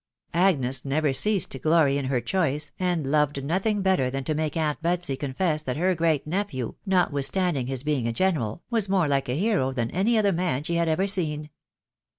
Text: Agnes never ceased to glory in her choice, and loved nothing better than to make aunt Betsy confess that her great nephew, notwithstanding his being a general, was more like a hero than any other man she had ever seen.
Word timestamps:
Agnes 0.33 0.83
never 0.83 1.13
ceased 1.13 1.51
to 1.51 1.59
glory 1.59 1.95
in 1.95 2.05
her 2.05 2.19
choice, 2.19 2.71
and 2.79 3.05
loved 3.05 3.43
nothing 3.45 3.83
better 3.83 4.09
than 4.09 4.23
to 4.23 4.33
make 4.33 4.57
aunt 4.57 4.81
Betsy 4.81 5.15
confess 5.15 5.61
that 5.61 5.77
her 5.77 5.93
great 5.93 6.25
nephew, 6.25 6.73
notwithstanding 6.87 7.67
his 7.67 7.83
being 7.83 8.07
a 8.07 8.11
general, 8.11 8.63
was 8.71 8.89
more 8.89 9.07
like 9.07 9.29
a 9.29 9.37
hero 9.37 9.71
than 9.73 9.91
any 9.91 10.17
other 10.17 10.33
man 10.33 10.63
she 10.63 10.73
had 10.73 10.89
ever 10.89 11.05
seen. 11.05 11.51